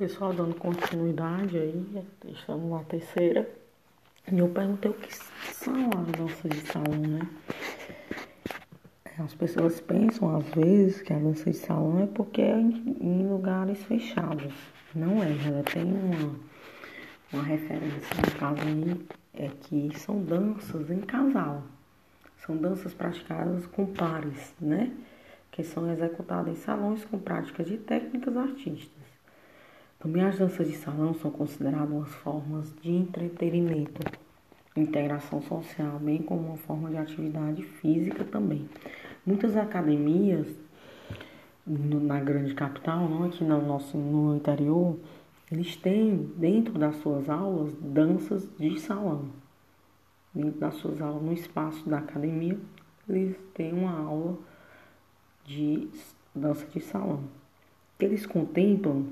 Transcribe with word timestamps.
Pessoal, 0.00 0.32
dando 0.32 0.54
continuidade 0.54 1.58
aí, 1.58 2.06
estamos 2.26 2.70
na 2.70 2.82
terceira. 2.84 3.46
E 4.32 4.38
eu 4.38 4.48
perguntei 4.48 4.90
o 4.90 4.94
que 4.94 5.14
são 5.14 5.74
as 5.90 6.12
danças 6.12 6.50
de 6.50 6.66
salão, 6.72 7.00
né? 7.02 7.20
As 9.18 9.34
pessoas 9.34 9.78
pensam 9.78 10.34
às 10.34 10.46
vezes 10.54 11.02
que 11.02 11.12
a 11.12 11.18
dança 11.18 11.50
de 11.50 11.56
salão 11.58 12.02
é 12.02 12.06
porque 12.06 12.40
é 12.40 12.58
em 12.58 13.28
lugares 13.28 13.84
fechados. 13.84 14.54
Não 14.94 15.22
é, 15.22 15.36
ela 15.46 15.62
tem 15.64 15.84
uma, 15.84 16.34
uma 17.30 17.42
referência 17.42 18.16
no 18.24 18.38
caso 18.38 18.62
aí, 18.62 19.06
é 19.34 19.48
que 19.48 19.98
são 19.98 20.24
danças 20.24 20.90
em 20.90 21.00
casal. 21.00 21.62
São 22.38 22.56
danças 22.56 22.94
praticadas 22.94 23.66
com 23.66 23.84
pares, 23.84 24.54
né? 24.58 24.96
Que 25.50 25.62
são 25.62 25.92
executadas 25.92 26.54
em 26.54 26.56
salões 26.56 27.04
com 27.04 27.18
práticas 27.18 27.66
de 27.66 27.76
técnicas 27.76 28.34
artísticas. 28.34 28.99
Também 30.00 30.22
as 30.22 30.38
danças 30.38 30.66
de 30.66 30.76
salão 30.78 31.12
são 31.12 31.30
consideradas 31.30 32.08
formas 32.08 32.74
de 32.80 32.90
entretenimento, 32.90 34.00
integração 34.74 35.42
social, 35.42 35.98
bem 35.98 36.22
como 36.22 36.40
uma 36.40 36.56
forma 36.56 36.88
de 36.88 36.96
atividade 36.96 37.62
física 37.62 38.24
também. 38.24 38.66
Muitas 39.26 39.58
academias 39.58 40.46
na 41.66 42.18
grande 42.18 42.54
capital, 42.54 43.06
não 43.10 43.24
aqui 43.24 43.44
no 43.44 43.60
nosso 43.60 43.98
no 43.98 44.34
interior, 44.34 44.98
eles 45.52 45.76
têm 45.76 46.16
dentro 46.34 46.78
das 46.78 46.96
suas 46.96 47.28
aulas 47.28 47.74
danças 47.78 48.48
de 48.58 48.80
salão. 48.80 49.26
Dentro 50.34 50.60
das 50.60 50.76
suas 50.76 51.02
aulas, 51.02 51.22
no 51.22 51.34
espaço 51.34 51.86
da 51.86 51.98
academia, 51.98 52.58
eles 53.06 53.36
têm 53.52 53.74
uma 53.74 53.98
aula 53.98 54.38
de 55.44 55.90
dança 56.34 56.66
de 56.68 56.80
salão. 56.80 57.22
Eles 57.98 58.24
contemplam 58.24 59.04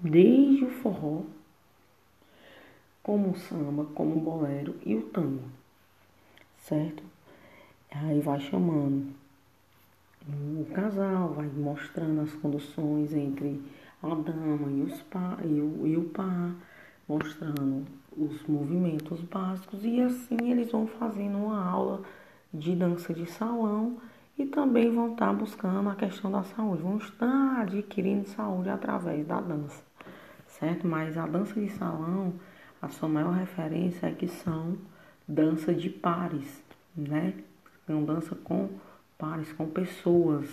desde 0.00 0.64
o 0.64 0.70
forró, 0.70 1.22
como 3.02 3.30
o 3.30 3.36
samba, 3.36 3.84
como 3.94 4.16
o 4.16 4.20
bolero 4.20 4.76
e 4.84 4.94
o 4.94 5.02
tango, 5.02 5.42
certo? 6.58 7.02
Aí 7.90 8.20
vai 8.20 8.40
chamando 8.40 9.12
o 10.28 10.64
casal, 10.72 11.30
vai 11.30 11.46
mostrando 11.46 12.20
as 12.20 12.32
conduções 12.34 13.12
entre 13.12 13.60
a 14.02 14.14
dama 14.14 14.70
e, 14.70 14.82
os 14.82 15.02
pa, 15.02 15.38
e, 15.44 15.60
o, 15.60 15.86
e 15.86 15.96
o 15.96 16.04
par, 16.10 16.54
mostrando 17.08 17.84
os 18.16 18.42
movimentos 18.46 19.20
básicos 19.22 19.84
e 19.84 20.00
assim 20.00 20.50
eles 20.50 20.70
vão 20.70 20.86
fazendo 20.86 21.38
uma 21.38 21.64
aula 21.64 22.02
de 22.52 22.74
dança 22.74 23.14
de 23.14 23.26
salão 23.26 23.98
e 24.42 24.46
também 24.46 24.90
vão 24.90 25.12
estar 25.12 25.32
buscando 25.32 25.88
a 25.88 25.94
questão 25.94 26.30
da 26.30 26.42
saúde, 26.42 26.82
vão 26.82 26.98
estar 26.98 27.60
adquirindo 27.60 28.28
saúde 28.28 28.68
através 28.68 29.26
da 29.26 29.40
dança 29.40 29.90
certo? 30.60 30.86
Mas 30.86 31.16
a 31.16 31.26
dança 31.26 31.58
de 31.58 31.70
salão, 31.70 32.34
a 32.80 32.88
sua 32.88 33.08
maior 33.08 33.32
referência 33.32 34.06
é 34.06 34.12
que 34.12 34.28
são 34.28 34.76
dança 35.26 35.74
de 35.74 35.88
pares, 35.88 36.62
né? 36.94 37.34
São 37.86 38.04
dança 38.04 38.34
com 38.34 38.68
pares, 39.18 39.52
com 39.52 39.66
pessoas, 39.66 40.46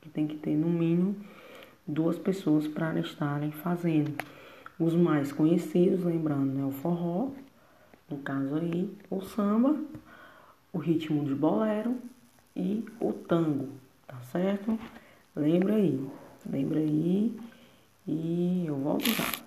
que 0.00 0.08
tem 0.08 0.26
que 0.26 0.36
ter 0.36 0.56
no 0.56 0.68
mínimo 0.68 1.16
duas 1.86 2.18
pessoas 2.18 2.66
para 2.66 2.98
estarem 2.98 3.52
fazendo. 3.52 4.12
Os 4.78 4.94
mais 4.94 5.32
conhecidos, 5.32 6.04
lembrando, 6.04 6.52
né? 6.52 6.64
O 6.64 6.70
forró, 6.70 7.30
no 8.10 8.18
caso 8.18 8.56
aí, 8.56 8.92
o 9.08 9.20
samba, 9.20 9.76
o 10.72 10.78
ritmo 10.78 11.24
de 11.24 11.34
bolero 11.34 11.96
e 12.56 12.84
o 12.98 13.12
tango, 13.12 13.68
tá 14.06 14.16
certo? 14.32 14.78
Lembra 15.36 15.74
aí, 15.74 16.08
lembra 16.50 16.80
aí 16.80 17.38
e 18.06 18.64
eu 18.66 18.76
volto 18.76 19.10
já. 19.10 19.45